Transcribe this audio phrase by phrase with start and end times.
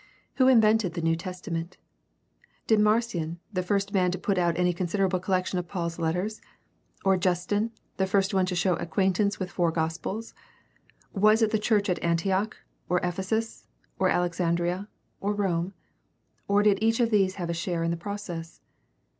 [0.37, 1.77] Who invented the New Testament?
[2.65, 6.41] Did Mar cion, the first man to put out any considerable collection of Paul's letters?
[7.05, 10.33] Or Justin, the first one to show acquaintance with four gospels?
[11.13, 12.57] Was it the church at Antioch,
[12.89, 13.67] or Ephesus,
[13.99, 14.87] or Alexandria,
[15.19, 15.75] or Rome?
[16.47, 18.59] Or did each of these have a share in the process